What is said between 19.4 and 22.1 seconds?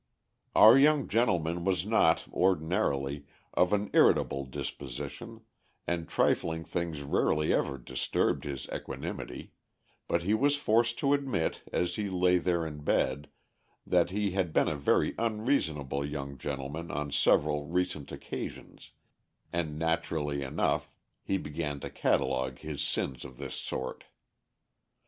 and naturally enough he began to